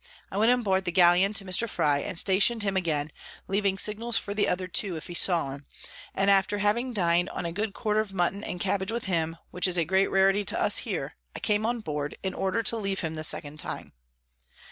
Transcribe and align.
I 0.31 0.37
went 0.39 0.51
on 0.51 0.63
board 0.63 0.85
the 0.85 0.91
Galeon 0.91 1.35
to 1.35 1.45
Mr. 1.45 1.69
Frye, 1.69 1.99
and 1.99 2.17
station'd 2.17 2.63
him 2.63 2.75
again, 2.75 3.11
leaving 3.47 3.77
Signals 3.77 4.17
for 4.17 4.33
the 4.33 4.47
other 4.47 4.67
two, 4.67 4.95
if 4.97 5.05
he 5.05 5.13
saw 5.13 5.53
'em; 5.53 5.67
and 6.15 6.27
after 6.31 6.57
having 6.57 6.91
din'd 6.91 7.29
on 7.29 7.45
a 7.45 7.51
good 7.51 7.75
Quarter 7.75 7.99
of 7.99 8.11
Mutton 8.11 8.43
and 8.43 8.59
Cabbage 8.59 8.91
with 8.91 9.05
him, 9.05 9.37
which 9.51 9.67
is 9.67 9.77
a 9.77 9.85
great 9.85 10.07
Rarity 10.09 10.43
to 10.45 10.59
us 10.59 10.79
here, 10.79 11.17
I 11.35 11.39
came 11.39 11.67
on 11.67 11.81
board, 11.81 12.15
in 12.23 12.33
order 12.33 12.63
to 12.63 12.77
leave 12.77 13.01
him 13.01 13.13
the 13.13 13.23
second 13.23 13.59
time. 13.59 13.93